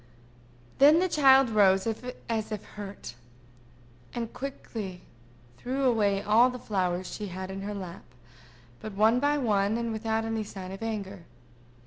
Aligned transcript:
Then 0.79 0.97
the 0.97 1.07
child 1.07 1.51
rose 1.51 1.85
as 2.25 2.51
if 2.51 2.65
hurt, 2.65 3.13
and 4.15 4.33
quickly 4.33 5.01
threw 5.59 5.83
away 5.83 6.23
all 6.23 6.49
the 6.49 6.57
flowers 6.57 7.05
she 7.13 7.27
had 7.27 7.51
in 7.51 7.61
her 7.61 7.75
lap, 7.75 8.05
but 8.79 8.93
one 8.93 9.19
by 9.19 9.37
one, 9.37 9.77
and 9.77 9.93
without 9.93 10.25
any 10.25 10.43
sign 10.43 10.71
of 10.71 10.81
anger. 10.81 11.25